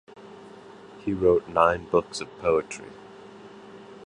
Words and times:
He 1.05 1.13
wrote 1.13 1.47
nine 1.47 1.87
books 1.91 2.21
of 2.21 2.39
poetry. 2.39 2.89